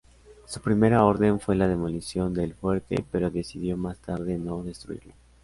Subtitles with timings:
[0.47, 5.13] Su primera orden fue la demolición del fuerte, pero decidió más tarde no destruirlo.